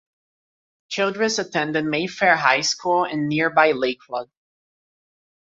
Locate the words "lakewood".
3.73-4.31